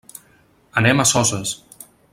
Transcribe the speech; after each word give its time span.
Anem 0.81 1.03
a 1.03 1.07
Soses. 1.11 1.55